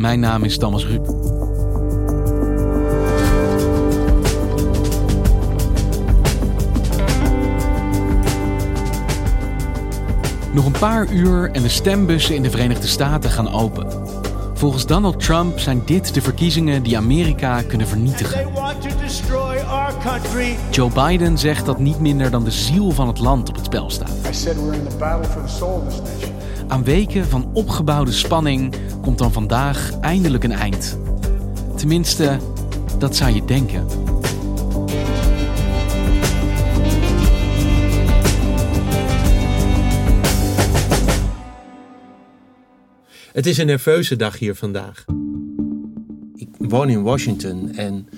[0.00, 1.06] Mijn naam is Thomas Ruip.
[10.52, 13.86] Nog een paar uur en de stembussen in de Verenigde Staten gaan open.
[14.54, 18.48] Volgens Donald Trump zijn dit de verkiezingen die Amerika kunnen vernietigen.
[20.70, 23.90] Joe Biden zegt dat niet minder dan de ziel van het land op het spel
[23.90, 24.12] staat.
[26.70, 30.98] Aan weken van opgebouwde spanning komt dan vandaag eindelijk een eind.
[31.76, 32.38] Tenminste,
[32.98, 33.86] dat zou je denken.
[43.32, 45.04] Het is een nerveuze dag hier vandaag.
[46.34, 48.08] Ik woon in Washington en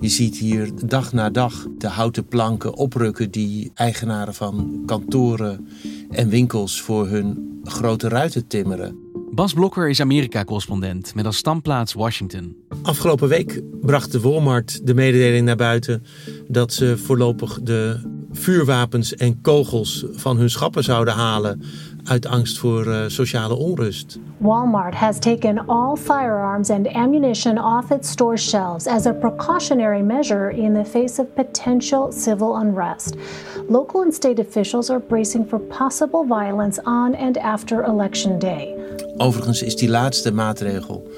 [0.00, 5.68] je ziet hier dag na dag de houten planken oprukken die eigenaren van kantoren
[6.10, 8.96] en winkels voor hun grote ruiten timmeren.
[9.30, 12.56] Bas Blokker is Amerika-correspondent met als standplaats Washington.
[12.82, 16.02] Afgelopen week bracht de Walmart de mededeling naar buiten
[16.48, 18.00] dat ze voorlopig de
[18.32, 21.62] vuurwapens en kogels van hun schappen zouden halen
[22.06, 24.18] uit angst voor uh, sociale onrust.
[24.36, 30.56] Walmart has taken all firearms and ammunition off its store shelves as a precautionary measure
[30.56, 33.14] in the face of potential civil unrest.
[33.68, 38.74] Local and state officials are bracing for possible violence on and after election day.
[39.16, 41.08] Overigens is die laatste maatregel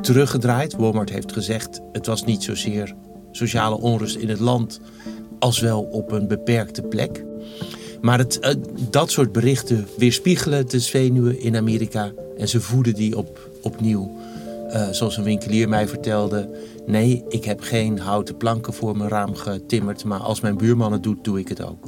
[0.00, 0.76] teruggedraaid.
[0.76, 2.94] Walmart heeft gezegd het was niet zozeer
[3.30, 4.80] sociale onrust in het land
[5.38, 7.24] als wel op een beperkte plek.
[8.04, 8.50] Maar het, uh,
[8.90, 14.16] dat soort berichten weerspiegelen de zenuwen in Amerika en ze voeden die op, opnieuw.
[14.68, 16.50] Uh, zoals een winkelier mij vertelde:
[16.86, 21.02] nee, ik heb geen houten planken voor mijn raam getimmerd, maar als mijn buurman het
[21.02, 21.84] doet, doe ik het ook.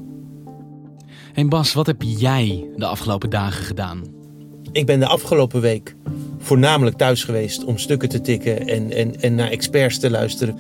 [1.35, 4.03] En Bas, wat heb jij de afgelopen dagen gedaan?
[4.73, 5.97] Ik ben de afgelopen week
[6.39, 10.57] voornamelijk thuis geweest om stukken te tikken en, en, en naar experts te luisteren.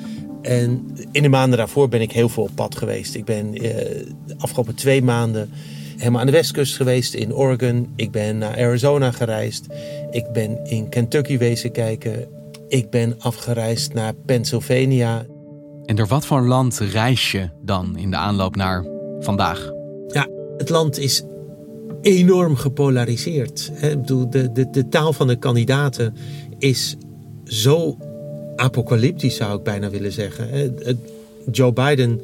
[0.46, 3.14] En in de maanden daarvoor ben ik heel veel op pad geweest.
[3.14, 3.62] Ik ben uh,
[4.26, 5.50] de afgelopen twee maanden
[5.96, 7.92] helemaal aan de westkust geweest in Oregon.
[7.96, 9.66] Ik ben naar Arizona gereisd.
[10.10, 12.28] Ik ben in Kentucky wezen kijken.
[12.68, 15.26] Ik ben afgereisd naar Pennsylvania.
[15.84, 18.84] En door wat voor land reis je dan in de aanloop naar
[19.20, 19.72] vandaag?
[20.08, 21.22] Ja, het land is
[22.02, 23.72] enorm gepolariseerd.
[23.80, 26.14] Ik bedoel, de, de, de taal van de kandidaten
[26.58, 26.96] is
[27.44, 27.96] zo
[28.56, 30.76] apocalyptisch, zou ik bijna willen zeggen.
[31.50, 32.20] Joe Biden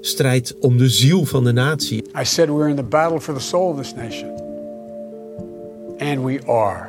[0.00, 2.02] strijdt om de ziel van de natie.
[2.20, 4.30] I said we're in the battle for the soul of this nation.
[5.98, 6.86] And we are.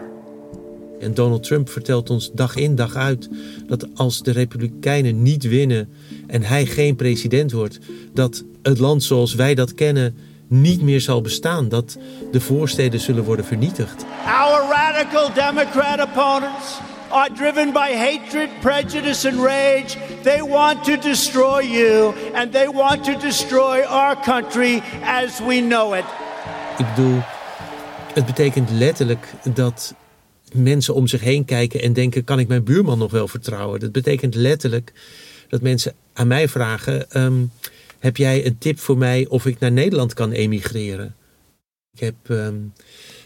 [1.00, 3.30] En Donald Trump vertelt ons dag in dag uit
[3.68, 5.90] dat als de Republikeinen niet winnen
[6.28, 7.80] en hij geen president wordt,
[8.14, 10.16] dat het land zoals wij dat kennen
[10.48, 11.70] niet meer zal bestaan.
[11.70, 11.98] Dat
[12.32, 14.06] de voorsteden zullen worden vernietigd.
[14.26, 19.98] Our radical Democrat opponents are driven by hatred, prejudice, and rage.
[20.24, 25.96] They want to destroy you, and they want to destroy our country as we know
[25.96, 26.06] it.
[26.78, 27.20] Ik bedoel,
[28.14, 29.94] het betekent letterlijk dat
[30.54, 33.80] mensen om zich heen kijken en denken: kan ik mijn buurman nog wel vertrouwen?
[33.80, 34.94] Dat betekent letterlijk
[35.50, 37.52] dat mensen aan mij vragen: um,
[38.00, 41.16] heb jij een tip voor mij of ik naar Nederland kan emigreren?
[41.94, 42.74] Ik heb um,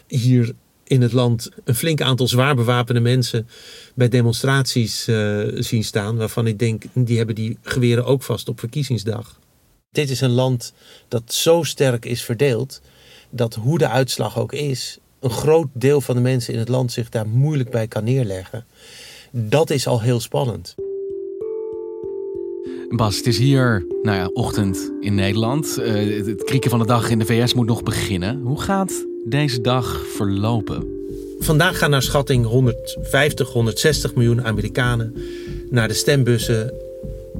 [0.06, 0.52] hier
[0.84, 3.48] in het land een flink aantal zwaar bewapende mensen
[3.94, 6.16] bij demonstraties uh, zien staan.
[6.16, 9.40] Waarvan ik denk, die hebben die geweren ook vast op verkiezingsdag.
[9.90, 10.72] Dit is een land
[11.08, 12.80] dat zo sterk is verdeeld.
[13.30, 16.92] Dat hoe de uitslag ook is, een groot deel van de mensen in het land
[16.92, 18.64] zich daar moeilijk bij kan neerleggen.
[19.30, 20.74] Dat is al heel spannend.
[22.96, 25.78] Bas, het is hier nou ja, ochtend in Nederland.
[25.78, 28.40] Uh, het krieken van de dag in de VS moet nog beginnen.
[28.42, 30.86] Hoe gaat deze dag verlopen?
[31.38, 35.14] Vandaag gaan naar schatting 150, 160 miljoen Amerikanen
[35.70, 36.74] naar de stembussen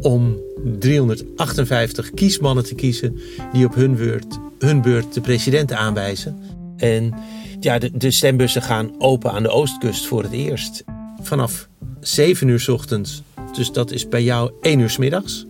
[0.00, 0.40] om
[0.78, 3.19] 358 kiesmannen te kiezen
[3.52, 6.38] die op hun beurt, hun beurt de president aanwijzen.
[6.76, 7.14] En
[7.60, 10.84] ja, de, de stembussen gaan open aan de oostkust voor het eerst.
[11.20, 11.69] Vanaf
[12.00, 13.22] 7 uur ochtends,
[13.52, 15.46] dus dat is bij jou 1 uur s middags.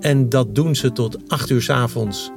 [0.00, 2.30] En dat doen ze tot 8 uur s avonds.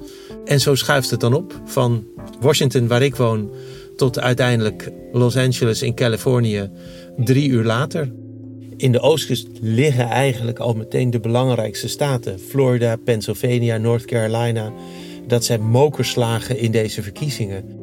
[0.45, 2.05] En zo schuift het dan op van
[2.39, 3.51] Washington, waar ik woon,
[3.95, 6.69] tot uiteindelijk Los Angeles in Californië
[7.17, 8.11] drie uur later.
[8.77, 12.39] in de oostkust liggen eigenlijk al meteen de belangrijkste staten.
[12.39, 14.73] Florida, Pennsylvania, North Carolina.
[15.27, 17.80] Dat zijn mokerslagen in deze verkiezingen.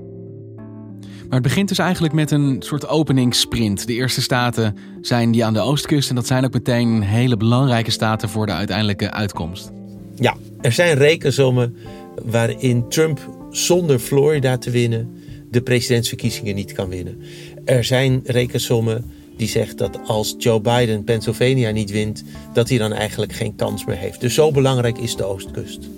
[1.28, 3.86] Maar het begint dus eigenlijk met een soort openingssprint.
[3.86, 7.90] De eerste staten zijn die aan de oostkust en dat zijn ook meteen hele belangrijke
[7.90, 9.70] staten voor de uiteindelijke uitkomst.
[10.14, 11.76] Ja, er zijn rekensommen
[12.24, 13.20] waarin Trump
[13.50, 15.16] zonder Florida te winnen
[15.50, 17.20] de presidentsverkiezingen niet kan winnen.
[17.64, 19.04] Er zijn rekensommen
[19.36, 23.84] die zegt dat als Joe Biden Pennsylvania niet wint, dat hij dan eigenlijk geen kans
[23.84, 24.20] meer heeft.
[24.20, 25.88] Dus zo belangrijk is de oostkust.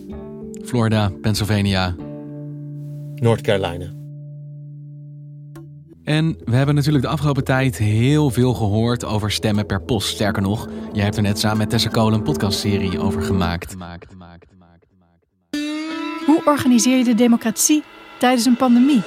[0.64, 1.96] Florida, Pennsylvania,
[3.14, 3.99] North Carolina.
[6.10, 10.08] En we hebben natuurlijk de afgelopen tijd heel veel gehoord over stemmen per post.
[10.08, 13.76] Sterker nog, jij hebt er net samen met Tessa Cole een podcastserie over gemaakt.
[16.26, 17.82] Hoe organiseer je de democratie
[18.18, 19.02] tijdens een pandemie?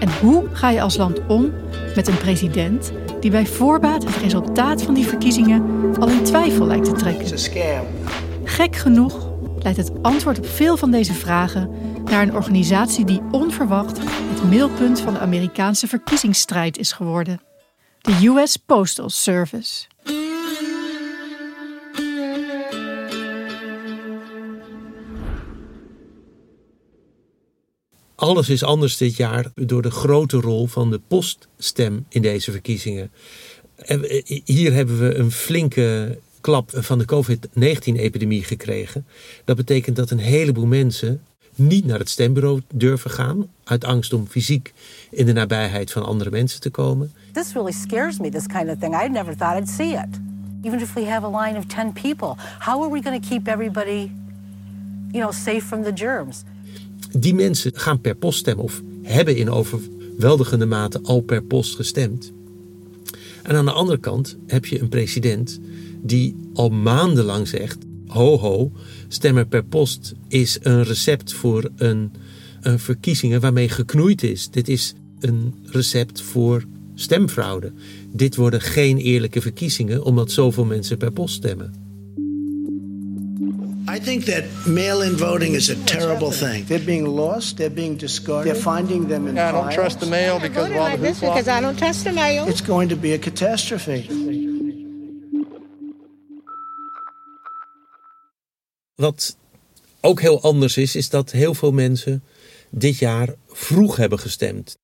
[0.00, 1.52] En hoe ga je als land om
[1.94, 5.62] met een president die bij voorbaat het resultaat van die verkiezingen
[5.98, 7.38] al in twijfel lijkt te trekken?
[8.44, 11.70] Gek genoeg leidt het antwoord op veel van deze vragen
[12.04, 17.40] naar een organisatie die onverwacht het middelpunt van de Amerikaanse verkiezingsstrijd is geworden:
[18.00, 19.86] de US Postal Service.
[28.14, 33.12] Alles is anders dit jaar door de grote rol van de poststem in deze verkiezingen.
[34.44, 39.06] Hier hebben we een flinke klap van de COVID-19-epidemie gekregen.
[39.44, 41.22] Dat betekent dat een heleboel mensen
[41.54, 43.46] niet naar het stembureau durven gaan.
[43.64, 44.72] Uit angst om fysiek
[45.10, 47.12] in de nabijheid van andere mensen te komen.
[47.32, 49.02] This really scares me, this kind of thing.
[49.04, 50.20] I never thought I'd see it.
[50.62, 53.48] Even if we have a line of 10 people, how are we going to keep
[53.48, 54.10] everybody,
[55.10, 56.42] you know, safe from the germs?
[57.10, 62.32] Die mensen gaan per post stemmen of hebben in overweldigende mate al per post gestemd.
[63.42, 65.60] En aan de andere kant heb je een president
[66.02, 67.78] die al maandenlang zegt:
[68.14, 68.72] ho ho,
[69.08, 72.12] stemmen per post is een recept voor een,
[72.60, 74.50] een verkiezingen waarmee geknoeid is.
[74.50, 76.64] Dit is een recept voor
[76.94, 77.72] stemfraude.
[78.12, 81.82] Dit worden geen eerlijke verkiezingen omdat zoveel mensen per post stemmen.
[83.96, 86.66] I think that mail-in voting is a terrible thing.
[86.66, 87.56] They're being lost.
[87.56, 88.52] They're being discarded.
[88.52, 89.74] They're finding them in I don't files.
[89.74, 91.20] trust the mail because of all the hoopla.
[91.20, 92.46] because I don't trust the mail.
[92.48, 94.08] It's going to be a catastrophe.
[98.94, 99.36] Wat
[100.00, 102.22] ook heel anders is, is dat heel veel mensen
[102.70, 104.78] dit jaar vroeg hebben gestemd.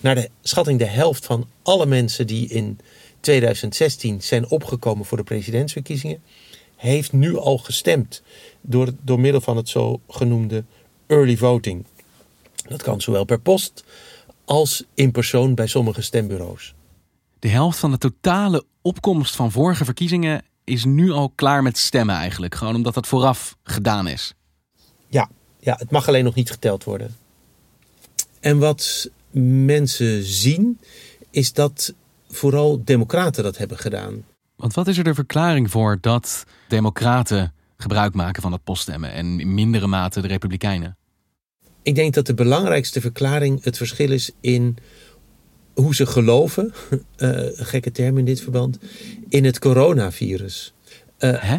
[0.00, 2.78] Naar de schatting de helft van alle mensen die in
[3.20, 6.22] 2016 zijn opgekomen voor de presidentsverkiezingen,
[6.76, 8.22] heeft nu al gestemd
[8.60, 10.64] door, door middel van het zogenoemde
[11.06, 11.84] early voting.
[12.68, 13.84] Dat kan zowel per post
[14.44, 16.74] als in persoon bij sommige stembureaus.
[17.38, 22.14] De helft van de totale opkomst van vorige verkiezingen is nu al klaar met stemmen
[22.14, 22.54] eigenlijk.
[22.54, 24.34] Gewoon omdat dat vooraf gedaan is.
[25.08, 25.28] Ja,
[25.60, 27.16] ja, het mag alleen nog niet geteld worden.
[28.40, 29.10] En wat
[29.70, 30.80] mensen zien,
[31.30, 31.94] is dat
[32.28, 34.24] vooral democraten dat hebben gedaan.
[34.56, 39.40] Want wat is er de verklaring voor dat democraten gebruik maken van het poststemmen en
[39.40, 40.96] in mindere mate de republikeinen?
[41.82, 44.76] Ik denk dat de belangrijkste verklaring het verschil is in
[45.80, 46.72] hoe ze geloven,
[47.18, 47.40] uh,
[47.72, 48.78] gekke term in dit verband,
[49.28, 50.72] in het coronavirus.
[51.18, 51.58] Uh, Hè?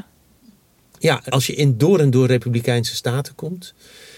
[0.99, 3.73] Ja, als je in door en door republikeinse staten komt,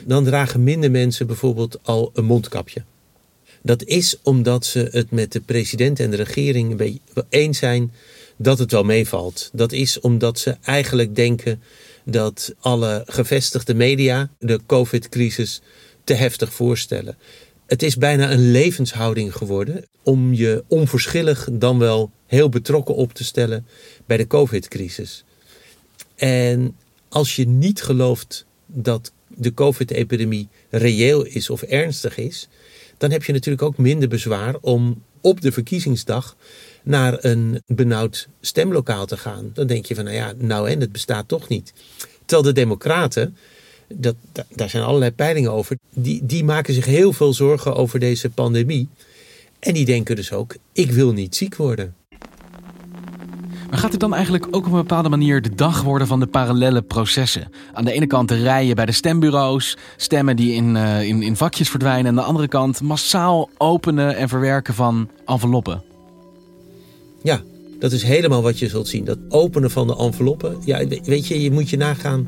[0.06, 2.84] dan dragen minder mensen bijvoorbeeld al een mondkapje.
[3.62, 7.92] Dat is omdat ze het met de president en de regering een beetje eens zijn
[8.38, 9.50] dat het wel meevalt.
[9.54, 11.62] Dat is omdat ze eigenlijk denken
[12.06, 15.62] dat alle gevestigde media de COVID-crisis
[16.04, 17.18] te heftig voorstellen.
[17.72, 23.24] Het is bijna een levenshouding geworden om je onverschillig dan wel heel betrokken op te
[23.24, 23.66] stellen
[24.06, 25.24] bij de COVID-crisis.
[26.16, 26.76] En
[27.10, 32.48] als je niet gelooft dat de COVID-epidemie reëel is of ernstig is,
[32.98, 36.36] dan heb je natuurlijk ook minder bezwaar om op de verkiezingsdag
[36.84, 39.52] naar een benauwd stemlokaal te gaan.
[39.54, 41.74] Dan denk je van, nou ja, nou en het bestaat toch niet.
[42.26, 43.38] Terwijl de Democraten,
[43.98, 44.16] dat,
[44.56, 48.88] daar zijn allerlei peilingen over, die, die maken zich heel veel zorgen over deze pandemie.
[49.60, 51.96] En die denken dus ook, ik wil niet ziek worden.
[53.70, 56.28] Maar gaat het dan eigenlijk ook op een bepaalde manier de dag worden van de
[56.28, 57.52] parallele processen?
[57.74, 61.36] Aan de ene kant de rijen bij de stembureaus, stemmen die in, uh, in, in
[61.36, 62.06] vakjes verdwijnen.
[62.06, 65.84] En aan de andere kant massaal openen en verwerken van enveloppen.
[67.24, 67.42] Ja,
[67.80, 69.06] dat is helemaal wat je zult zien.
[69.06, 70.58] Dat openen van de enveloppen.
[70.66, 72.28] Ja, weet je, je moet je nagaan.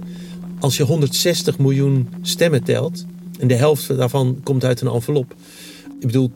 [0.63, 3.05] Als je 160 miljoen stemmen telt.
[3.39, 5.35] en de helft daarvan komt uit een envelop.
[5.99, 6.31] Ik bedoel,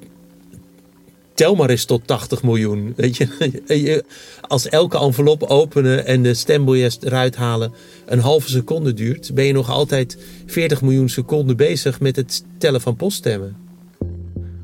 [1.34, 2.94] tel maar eens tot 80 miljoen.
[2.96, 3.18] Weet
[3.68, 4.04] je,
[4.42, 7.74] als elke envelop openen en de stembiljet eruit halen
[8.06, 12.82] een halve seconde duurt, ben je nog altijd 40 miljoen seconden bezig met het tellen
[12.82, 13.56] van poststemmen.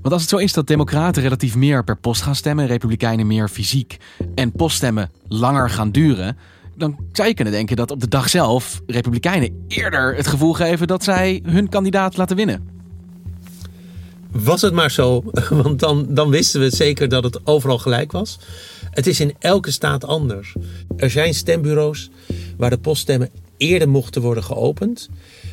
[0.01, 3.49] Want als het zo is dat democraten relatief meer per post gaan stemmen, republikeinen meer
[3.49, 3.97] fysiek
[4.35, 6.37] en poststemmen langer gaan duren,
[6.75, 10.87] dan zou je kunnen denken dat op de dag zelf republikeinen eerder het gevoel geven
[10.87, 12.73] dat zij hun kandidaat laten winnen.
[14.31, 15.23] Was het maar zo,
[15.63, 18.39] want dan, dan wisten we zeker dat het overal gelijk was.
[18.89, 20.55] Het is in elke staat anders.
[20.97, 22.09] Er zijn stembureaus
[22.57, 25.09] waar de poststemmen eerder mochten worden geopend,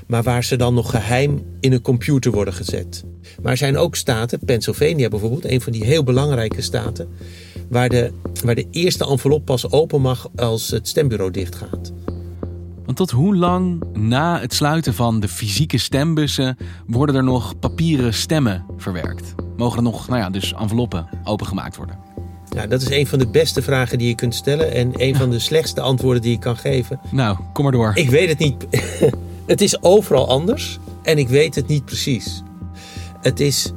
[0.06, 3.04] maar waar ze dan nog geheim in een computer worden gezet.
[3.42, 7.08] Maar er zijn ook staten, Pennsylvania bijvoorbeeld, een van die heel belangrijke staten,
[7.70, 8.12] waar de,
[8.44, 11.92] waar de eerste envelop pas open mag als het stembureau dichtgaat.
[12.84, 18.14] Want tot hoe lang na het sluiten van de fysieke stembussen worden er nog papieren
[18.14, 19.34] stemmen verwerkt?
[19.56, 21.98] Mogen er nog, nou ja, dus enveloppen opengemaakt worden?
[22.54, 25.30] Ja, dat is een van de beste vragen die je kunt stellen en een van
[25.30, 27.00] de slechtste antwoorden die je kan geven.
[27.10, 27.92] Nou, kom maar door.
[27.94, 28.66] Ik weet het niet.
[29.46, 32.42] het is overal anders en ik weet het niet precies.
[33.20, 33.72] Het is.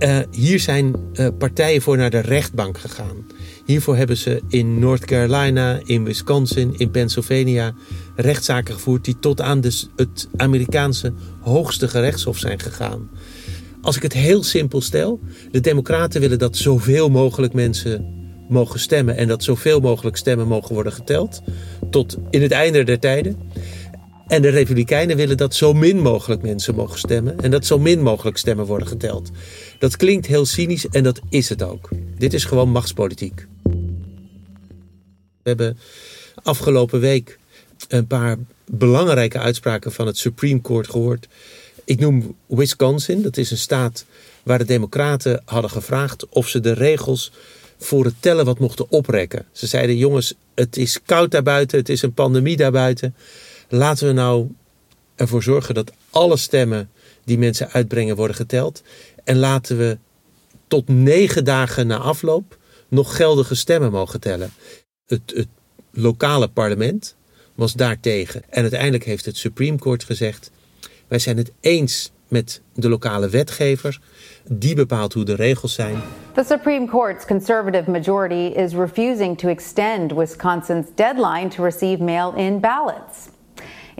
[0.00, 3.26] Uh, hier zijn uh, partijen voor naar de rechtbank gegaan.
[3.64, 7.72] Hiervoor hebben ze in North Carolina, in Wisconsin, in Pennsylvania
[8.16, 13.10] rechtszaken gevoerd die tot aan de, het Amerikaanse hoogste gerechtshof zijn gegaan.
[13.82, 19.16] Als ik het heel simpel stel, de Democraten willen dat zoveel mogelijk mensen mogen stemmen
[19.16, 21.42] en dat zoveel mogelijk stemmen mogen worden geteld
[21.90, 23.36] tot in het einde der tijden.
[24.30, 28.02] En de Republikeinen willen dat zo min mogelijk mensen mogen stemmen en dat zo min
[28.02, 29.30] mogelijk stemmen worden geteld.
[29.78, 31.88] Dat klinkt heel cynisch en dat is het ook.
[32.18, 33.46] Dit is gewoon machtspolitiek.
[35.42, 35.78] We hebben
[36.42, 37.38] afgelopen week
[37.88, 41.28] een paar belangrijke uitspraken van het Supreme Court gehoord.
[41.84, 44.04] Ik noem Wisconsin, dat is een staat
[44.42, 47.32] waar de Democraten hadden gevraagd of ze de regels
[47.78, 49.46] voor het tellen wat mochten oprekken.
[49.52, 53.14] Ze zeiden: jongens, het is koud daarbuiten, het is een pandemie daarbuiten.
[53.72, 54.48] Laten we nou
[55.14, 56.90] ervoor zorgen dat alle stemmen
[57.24, 58.82] die mensen uitbrengen worden geteld.
[59.24, 59.98] En laten we
[60.68, 62.58] tot negen dagen na afloop
[62.88, 64.52] nog geldige stemmen mogen tellen.
[65.06, 65.48] Het, het
[65.90, 67.16] lokale parlement
[67.54, 68.42] was daartegen.
[68.48, 70.50] En uiteindelijk heeft het Supreme Court gezegd:
[71.08, 74.00] wij zijn het eens met de lokale wetgever.
[74.48, 76.02] Die bepaalt hoe de regels zijn.
[76.34, 83.28] The Supreme Court's conservative majority is refusing to extend Wisconsin's deadline to receive mail-in ballots.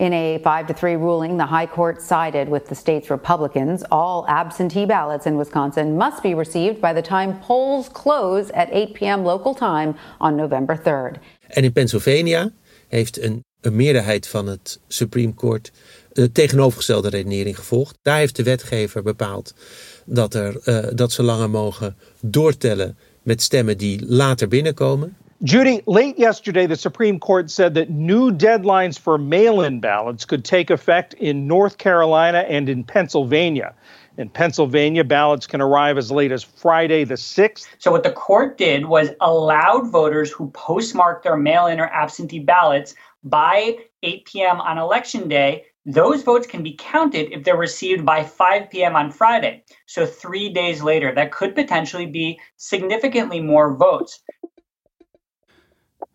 [0.00, 3.82] In a 5 to 3 ruling, the High Court sided with the state's Republicans.
[3.90, 8.94] All absentee ballots in Wisconsin must be received by the time polls close at 8
[8.94, 9.24] p.m.
[9.24, 11.18] local time on November 3rd.
[11.48, 12.50] En in Pennsylvania
[12.88, 15.72] heeft een, meerderheid van het Supreme Court
[16.12, 17.98] de tegenovergestelde redenering gevolgd.
[18.02, 19.54] Daar heeft de wetgever bepaald
[20.04, 25.16] dat, er, uh, dat ze langer mogen doortellen met stemmen die later binnenkomen.
[25.42, 30.44] Judy, late yesterday, the Supreme Court said that new deadlines for mail in ballots could
[30.44, 33.74] take effect in North Carolina and in Pennsylvania.
[34.18, 37.68] In Pennsylvania, ballots can arrive as late as Friday the 6th.
[37.78, 42.40] So, what the court did was allowed voters who postmarked their mail in or absentee
[42.40, 42.94] ballots
[43.24, 44.60] by 8 p.m.
[44.60, 45.64] on election day.
[45.86, 48.94] Those votes can be counted if they're received by 5 p.m.
[48.94, 49.64] on Friday.
[49.86, 54.20] So, three days later, that could potentially be significantly more votes.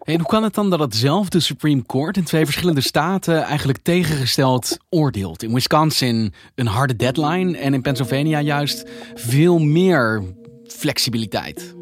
[0.06, 4.78] En hoe kan het dan dat hetzelfde Supreme Court in twee verschillende staten eigenlijk tegengesteld
[4.90, 5.44] oordeelt?
[5.44, 8.84] In Wisconsin een harde deadline en in Pennsylvania juist
[9.16, 10.24] veel meer
[10.68, 11.76] flexibiliteit.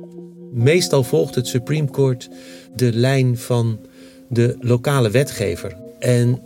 [0.51, 2.29] Meestal volgt het Supreme Court
[2.75, 3.79] de lijn van
[4.29, 5.77] de lokale wetgever.
[5.99, 6.41] En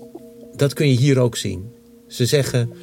[0.56, 1.72] dat kun je hier ook zien.
[2.08, 2.74] Ze zeggen: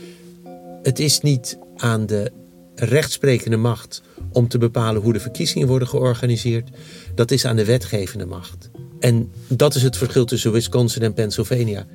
[0.82, 2.32] het is niet aan de
[2.74, 4.02] rechtsprekende macht
[4.32, 6.70] om te bepalen hoe de verkiezingen worden georganiseerd.
[7.14, 8.70] Dat is aan de wetgevende macht.
[9.00, 11.86] En dat is het verschil tussen Wisconsin en Pennsylvania.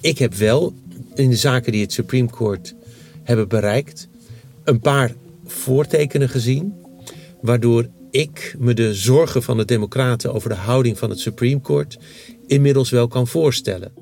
[0.00, 0.74] Ik heb wel
[1.14, 2.74] in de zaken die het Supreme Court
[3.22, 4.08] hebben bereikt,
[4.64, 6.74] een paar voortekenen gezien,
[7.40, 11.98] waardoor ik me de zorgen van de Democraten over de houding van het Supreme Court
[12.46, 13.92] inmiddels wel kan voorstellen.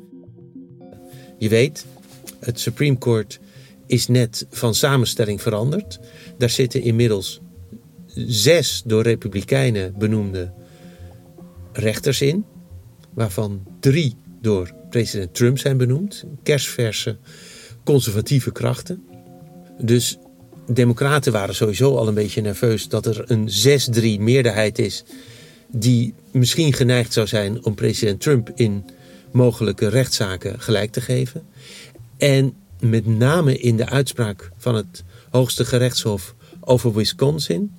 [1.38, 1.86] Je weet,
[2.38, 3.38] het Supreme Court
[3.86, 5.98] is net van samenstelling veranderd.
[6.38, 7.40] Daar zitten inmiddels
[8.26, 10.52] zes door Republikeinen benoemde
[11.72, 12.44] rechters in,
[13.14, 16.24] waarvan drie door president Trump zijn benoemd.
[16.42, 17.18] Kerstverse
[17.84, 19.04] conservatieve krachten.
[19.80, 20.18] Dus
[20.66, 23.48] Democraten waren sowieso al een beetje nerveus dat er een
[24.18, 25.04] 6-3 meerderheid is
[25.68, 28.84] die misschien geneigd zou zijn om president Trump in
[29.30, 31.46] mogelijke rechtszaken gelijk te geven.
[32.16, 37.72] En met name in de uitspraak van het hoogste gerechtshof over Wisconsin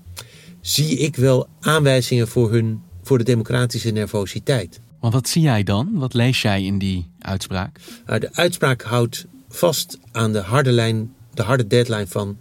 [0.62, 4.80] zie ik wel aanwijzingen voor, hun, voor de democratische nervositeit.
[5.02, 5.90] Maar wat zie jij dan?
[5.94, 7.80] Wat lees jij in die uitspraak?
[8.06, 12.38] Nou, de uitspraak houdt vast aan de harde lijn, de harde deadline van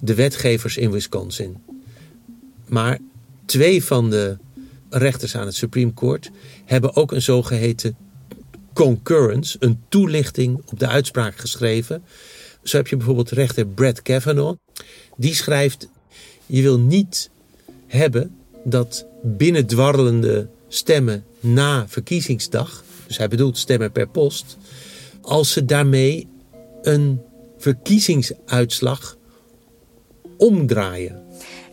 [0.00, 1.56] de wetgevers in Wisconsin.
[2.68, 2.98] Maar
[3.44, 4.38] twee van de
[4.90, 6.30] rechters aan het Supreme Court
[6.64, 7.96] hebben ook een zogeheten
[8.72, 12.02] concurrence, een toelichting op de uitspraak geschreven.
[12.62, 14.58] Zo heb je bijvoorbeeld rechter Brett Kavanaugh.
[15.16, 15.88] Die schrijft:
[16.46, 17.30] Je wil niet
[17.86, 24.56] hebben dat binnendwarrelende stemmen na verkiezingsdag, dus hij bedoelt stemmen per post,
[25.20, 26.28] als ze daarmee
[26.82, 27.20] een
[27.58, 29.16] verkiezingsuitslag
[30.36, 31.22] omdraaien.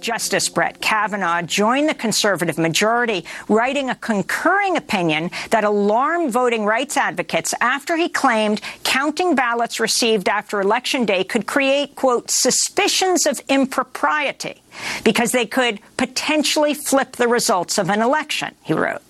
[0.01, 6.97] Justice Brett Kavanaugh joined the conservative majority, writing a concurring opinion that alarmed voting rights
[6.97, 13.41] advocates after he claimed counting ballots received after Election Day could create, quote, suspicions of
[13.47, 14.61] impropriety
[15.03, 19.01] because they could potentially flip the results of an election, he wrote.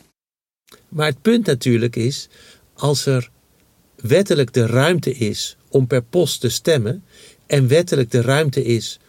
[0.90, 2.30] Maar het punt natuurlijk is,
[2.74, 3.30] als er
[3.96, 7.04] wettelijk de ruimte is om per post te stemmen
[7.48, 9.00] en wettelijk de ruimte is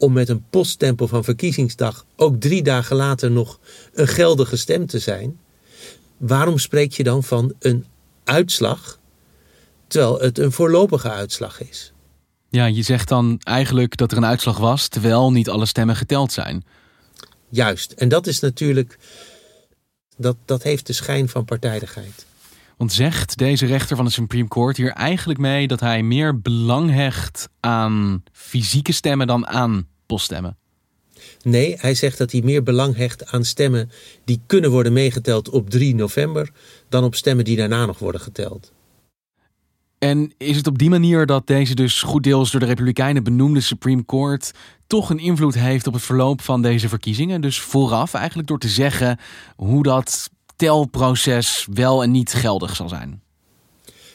[0.00, 3.58] om met een poststempel van verkiezingsdag ook drie dagen later nog
[3.92, 5.38] een geldige stem te zijn,
[6.16, 7.86] waarom spreek je dan van een
[8.24, 8.98] uitslag
[9.86, 11.92] terwijl het een voorlopige uitslag is?
[12.48, 16.32] Ja, je zegt dan eigenlijk dat er een uitslag was terwijl niet alle stemmen geteld
[16.32, 16.64] zijn.
[17.48, 18.98] Juist, en dat is natuurlijk,
[20.16, 22.26] dat, dat heeft de schijn van partijdigheid.
[22.80, 26.90] Want zegt deze rechter van de Supreme Court hier eigenlijk mee dat hij meer belang
[26.90, 30.56] hecht aan fysieke stemmen dan aan poststemmen?
[31.42, 33.90] Nee, hij zegt dat hij meer belang hecht aan stemmen
[34.24, 36.50] die kunnen worden meegeteld op 3 november
[36.88, 38.72] dan op stemmen die daarna nog worden geteld.
[39.98, 43.60] En is het op die manier dat deze dus goed deels door de Republikeinen benoemde
[43.60, 44.52] Supreme Court
[44.86, 47.40] toch een invloed heeft op het verloop van deze verkiezingen?
[47.40, 49.18] Dus vooraf eigenlijk door te zeggen
[49.56, 53.22] hoe dat telproces wel en niet geldig zal zijn.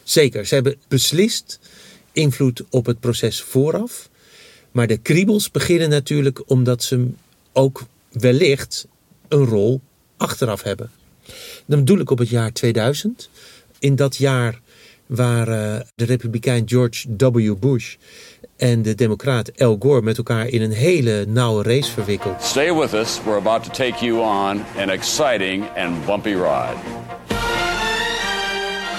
[0.04, 1.60] Zeker, ze hebben beslist
[2.12, 4.10] invloed op het proces vooraf.
[4.72, 7.08] Maar de kriebels beginnen natuurlijk omdat ze
[7.54, 8.88] ook wellicht
[9.28, 9.82] een rol
[10.18, 10.92] achteraf hebben.
[11.66, 13.30] Dan bedoel ik op het jaar 2000.
[13.80, 14.62] In dat jaar
[15.06, 17.56] waren de republikein George W.
[17.60, 17.96] Bush
[18.58, 22.44] en de democraat Al Gore met elkaar in een hele nauwe race verwikkeld.
[22.44, 23.20] Stay with us.
[23.24, 26.78] We're about to take you on an exciting and bumpy ride.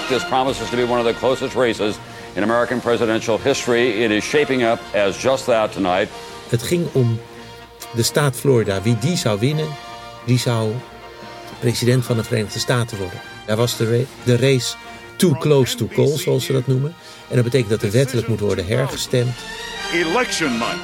[0.09, 1.95] This promises to be one of the closest races
[2.33, 4.03] in American presidential history.
[4.03, 6.09] It is shaping up as just that tonight.
[6.49, 7.19] Het ging om
[7.95, 8.81] de staat Florida.
[8.81, 9.67] Wie die zou winnen,
[10.25, 10.71] die zou
[11.59, 13.19] president van de Verenigde Staten worden.
[13.45, 14.75] Daar was de, de race
[15.17, 16.93] too close to call, zoals ze dat noemen.
[17.29, 19.35] En dat betekent dat er wettelijk moet worden hergestemd.
[19.93, 20.79] Election night.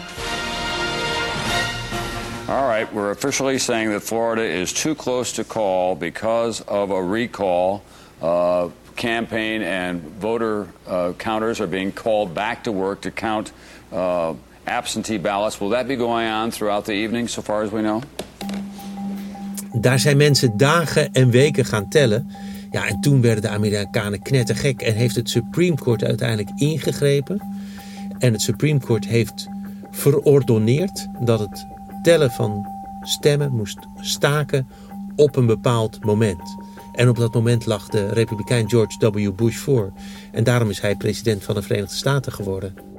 [2.48, 7.02] All right, we're officially saying that Florida is too close to call because of a
[7.02, 7.82] recall.
[8.22, 8.64] Uh,
[8.96, 13.52] campaign and voter uh, counters are being called back to work to count
[13.92, 14.34] uh,
[14.66, 15.60] absentee ballots.
[15.60, 18.02] Will that be going on throughout the evening, so far as we know?
[19.72, 22.32] Daar zijn mensen dagen en weken gaan tellen.
[22.74, 27.42] Ja, en toen werden de Amerikanen knettergek en heeft het Supreme Court uiteindelijk ingegrepen.
[28.20, 29.48] En het Supreme Court heeft
[29.92, 31.66] verordoneerd dat het
[32.02, 32.68] tellen van
[33.02, 34.68] stemmen moest staken
[35.16, 36.56] op een bepaald moment.
[36.94, 39.32] En op dat moment lag de republikein George W.
[39.36, 39.94] Bush voor.
[40.32, 42.93] En daarom is hij president van de Verenigde Staten geworden.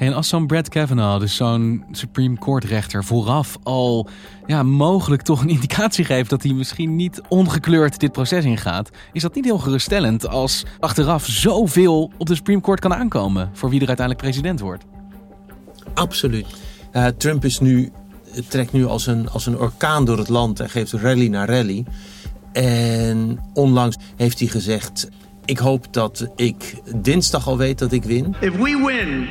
[0.00, 4.08] En als zo'n Brett Kavanaugh, dus zo'n Supreme Court rechter, vooraf al
[4.46, 9.22] ja, mogelijk toch een indicatie geeft dat hij misschien niet ongekleurd dit proces ingaat, is
[9.22, 13.80] dat niet heel geruststellend als achteraf zoveel op de Supreme Court kan aankomen voor wie
[13.80, 14.84] er uiteindelijk president wordt?
[15.94, 16.46] Absoluut.
[16.92, 17.92] Uh, Trump is nu,
[18.48, 21.84] trekt nu als een, als een orkaan door het land en geeft rally na rally.
[22.52, 25.08] En onlangs heeft hij gezegd:
[25.44, 28.34] Ik hoop dat ik dinsdag al weet dat ik win.
[28.40, 29.28] If we win,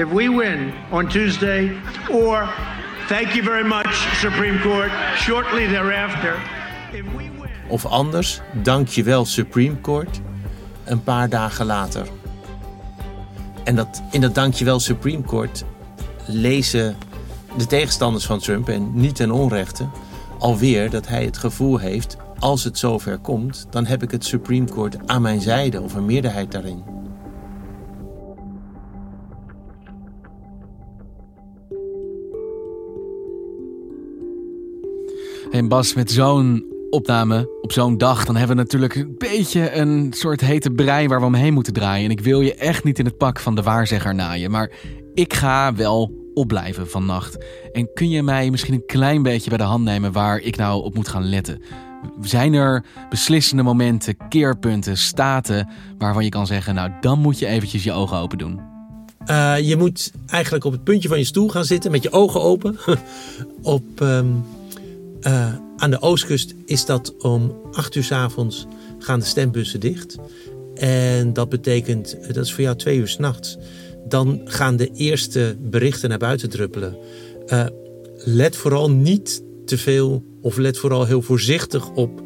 [0.00, 1.70] if we win on Tuesday,
[2.10, 2.48] or
[3.06, 6.36] thank you very much, Supreme Court, shortly thereafter.
[7.68, 10.20] Of anders, dankjewel Supreme Court,
[10.84, 12.06] een paar dagen later.
[13.64, 15.64] En dat, in dat dankjewel Supreme Court
[16.26, 16.96] lezen
[17.56, 19.88] de tegenstanders van Trump, en niet ten onrechte,
[20.38, 24.66] alweer dat hij het gevoel heeft als het zover komt, dan heb ik het Supreme
[24.66, 26.99] Court aan mijn zijde of een meerderheid daarin.
[35.60, 40.12] En Bas, met zo'n opname op zo'n dag, dan hebben we natuurlijk een beetje een
[40.16, 42.04] soort hete brei waar we omheen moeten draaien.
[42.04, 44.70] En ik wil je echt niet in het pak van de waarzegger naaien, maar
[45.14, 47.44] ik ga wel opblijven vannacht?
[47.72, 50.82] En kun je mij misschien een klein beetje bij de hand nemen waar ik nou
[50.82, 51.62] op moet gaan letten?
[52.20, 55.68] Zijn er beslissende momenten, keerpunten, staten
[55.98, 58.60] waarvan je kan zeggen, nou dan moet je eventjes je ogen open doen?
[59.26, 62.42] Uh, je moet eigenlijk op het puntje van je stoel gaan zitten met je ogen
[62.42, 62.76] open.
[63.62, 64.44] op, um,
[65.22, 68.66] uh, aan de oostkust is dat om 8 uur s avonds
[68.98, 70.16] gaan de stembussen dicht.
[70.74, 73.58] En dat betekent, dat is voor jou twee uur s'nachts.
[74.08, 76.96] Dan gaan de eerste berichten naar buiten druppelen.
[77.46, 77.66] Uh,
[78.16, 82.22] let vooral niet te veel of let vooral heel voorzichtig op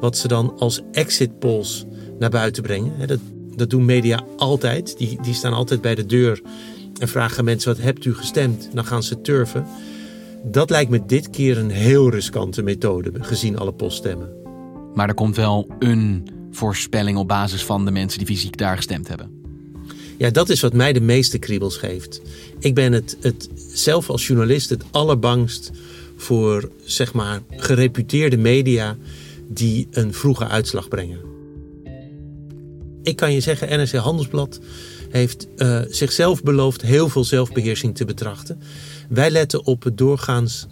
[0.00, 1.84] wat ze dan als exit polls
[2.18, 3.06] naar buiten brengen.
[3.06, 3.18] Dat,
[3.56, 4.98] dat doen media altijd.
[4.98, 6.42] Die, die staan altijd bij de deur
[6.98, 8.68] en vragen mensen wat hebt u gestemd?
[8.72, 9.66] Dan gaan ze turven.
[10.46, 14.28] Dat lijkt me dit keer een heel riskante methode, gezien alle poststemmen.
[14.94, 19.08] Maar er komt wel een voorspelling op basis van de mensen die fysiek daar gestemd
[19.08, 19.42] hebben.
[20.18, 22.20] Ja, dat is wat mij de meeste kriebels geeft.
[22.58, 25.70] Ik ben het, het zelf als journalist het allerbangst
[26.16, 28.96] voor zeg maar gereputeerde media
[29.48, 31.20] die een vroege uitslag brengen.
[33.02, 34.60] Ik kan je zeggen, NRC Handelsblad
[35.10, 38.60] heeft uh, zichzelf beloofd heel veel zelfbeheersing te betrachten.
[39.08, 40.66] Wij letten op het doorgaans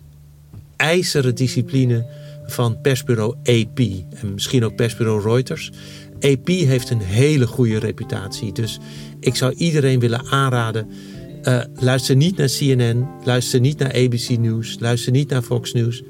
[0.77, 2.07] ijzeren discipline
[2.47, 3.79] van persbureau AP
[4.11, 5.71] en misschien ook persbureau Reuters.
[6.21, 8.79] AP heeft een hele goede reputatie, dus
[9.21, 10.87] ik zou iedereen willen aanraden
[11.49, 16.03] uh, luister niet naar CNN, luister niet naar ABC News, luister niet naar Fox News.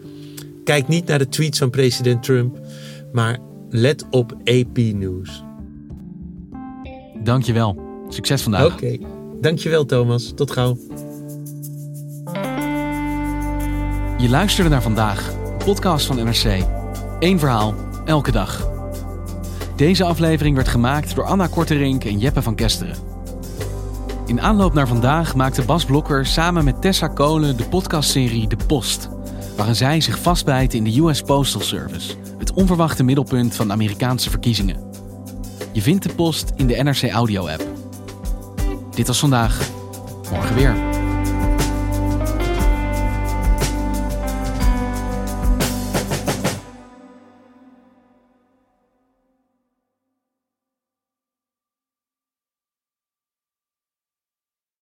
[0.64, 2.61] Kijk niet naar de tweets van president Trump,
[3.12, 3.38] maar
[3.70, 5.42] let op AP News.
[7.24, 7.80] Dankjewel.
[8.08, 8.64] Succes vandaag.
[8.64, 9.00] Oké, okay.
[9.40, 10.32] dankjewel Thomas.
[10.35, 10.78] Tot gauw.
[14.22, 15.30] Je luisterde naar vandaag,
[15.64, 16.64] podcast van NRC.
[17.18, 18.68] Eén verhaal, elke dag.
[19.76, 22.96] Deze aflevering werd gemaakt door Anna Korterink en Jeppe van Kesteren.
[24.26, 29.08] In aanloop naar vandaag maakte Bas Blokker samen met Tessa Kolen de podcastserie De Post,
[29.56, 34.30] waarin zij zich vastbijten in de US Postal Service, het onverwachte middelpunt van de Amerikaanse
[34.30, 34.90] verkiezingen.
[35.72, 37.64] Je vindt de post in de NRC Audio app.
[38.94, 39.68] Dit was vandaag,
[40.30, 40.91] morgen weer.